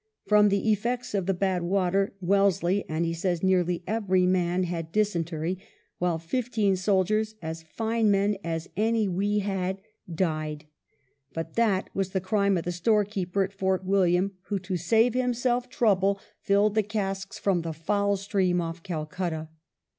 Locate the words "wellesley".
2.21-2.83